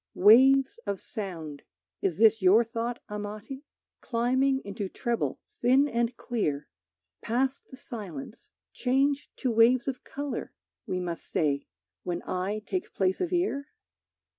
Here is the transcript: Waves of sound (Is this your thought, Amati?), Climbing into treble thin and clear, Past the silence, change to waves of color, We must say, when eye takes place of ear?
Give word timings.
Waves 0.15 0.79
of 0.87 0.99
sound 0.99 1.61
(Is 2.01 2.17
this 2.17 2.41
your 2.41 2.63
thought, 2.63 3.03
Amati?), 3.07 3.63
Climbing 3.99 4.57
into 4.65 4.89
treble 4.89 5.39
thin 5.51 5.87
and 5.87 6.17
clear, 6.17 6.67
Past 7.21 7.69
the 7.69 7.77
silence, 7.77 8.49
change 8.73 9.29
to 9.35 9.51
waves 9.51 9.87
of 9.87 10.03
color, 10.03 10.53
We 10.87 10.99
must 10.99 11.27
say, 11.27 11.67
when 12.01 12.23
eye 12.23 12.63
takes 12.65 12.89
place 12.89 13.21
of 13.21 13.31
ear? 13.31 13.67